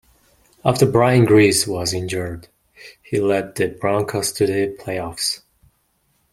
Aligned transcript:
After 0.65 0.87
Brian 0.87 1.25
Griese 1.27 1.67
was 1.67 1.93
injured, 1.93 2.47
he 3.03 3.19
led 3.21 3.53
the 3.53 3.67
Broncos 3.67 4.31
to 4.31 4.47
the 4.47 4.75
playoffs. 4.81 5.41